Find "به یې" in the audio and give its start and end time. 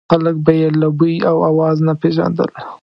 0.45-0.67